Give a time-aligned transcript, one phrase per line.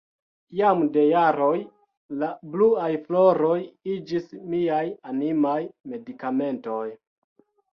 [0.59, 1.51] Jam de jaroj
[2.23, 3.59] la bluaj floroj
[3.97, 5.59] iĝis miaj animaj
[5.93, 6.83] medikamentoj.